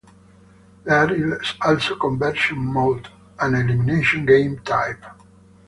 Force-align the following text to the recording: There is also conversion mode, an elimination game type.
There 0.83 1.13
is 1.35 1.53
also 1.61 1.95
conversion 1.95 2.57
mode, 2.57 3.07
an 3.37 3.53
elimination 3.53 4.25
game 4.25 4.57
type. 4.65 5.05